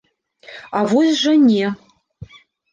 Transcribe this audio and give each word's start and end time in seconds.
А 0.79 0.81
вось 0.95 1.21
жа 1.21 1.35
не! 1.45 1.71